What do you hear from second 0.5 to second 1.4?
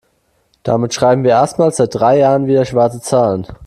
Damit schreiben wir